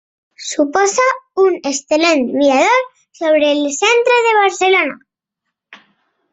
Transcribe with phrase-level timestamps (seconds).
[0.51, 1.03] Suposa
[1.43, 2.83] un excel·lent mirador
[3.21, 5.81] sobre el centre de Barcelona.